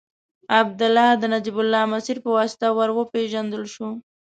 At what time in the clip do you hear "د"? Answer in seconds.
1.17-1.23